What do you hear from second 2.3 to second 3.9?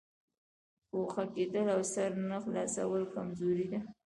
خلاصول کمزوري ده.